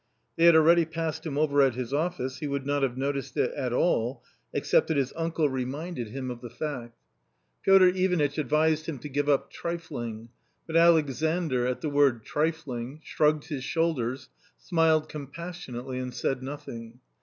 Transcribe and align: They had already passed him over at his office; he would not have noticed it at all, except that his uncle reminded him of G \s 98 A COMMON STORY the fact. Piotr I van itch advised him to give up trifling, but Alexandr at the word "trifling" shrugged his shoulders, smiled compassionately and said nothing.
They 0.35 0.45
had 0.45 0.55
already 0.55 0.85
passed 0.85 1.27
him 1.27 1.37
over 1.37 1.61
at 1.61 1.75
his 1.75 1.93
office; 1.93 2.39
he 2.39 2.47
would 2.47 2.65
not 2.65 2.81
have 2.81 2.97
noticed 2.97 3.37
it 3.37 3.51
at 3.53 3.71
all, 3.71 4.23
except 4.51 4.87
that 4.87 4.97
his 4.97 5.13
uncle 5.15 5.47
reminded 5.47 6.07
him 6.07 6.31
of 6.31 6.41
G 6.41 6.47
\s 6.47 6.53
98 6.53 6.55
A 6.55 6.57
COMMON 6.57 6.81
STORY 6.81 6.81
the 6.81 6.89
fact. 6.89 7.63
Piotr 7.65 7.85
I 7.85 8.07
van 8.17 8.21
itch 8.25 8.37
advised 8.39 8.85
him 8.87 8.97
to 8.97 9.09
give 9.09 9.29
up 9.29 9.51
trifling, 9.51 10.29
but 10.65 10.75
Alexandr 10.75 11.67
at 11.67 11.81
the 11.81 11.89
word 11.89 12.23
"trifling" 12.25 12.99
shrugged 13.03 13.45
his 13.49 13.63
shoulders, 13.63 14.29
smiled 14.57 15.07
compassionately 15.07 15.99
and 15.99 16.15
said 16.15 16.41
nothing. 16.41 16.99